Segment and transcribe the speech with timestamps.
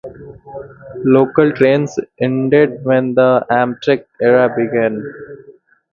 [1.05, 4.99] Local trains ended when the Amtrak era began.